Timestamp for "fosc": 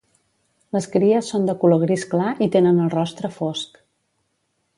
3.37-3.79